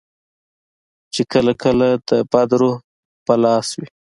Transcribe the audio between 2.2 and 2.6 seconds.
بد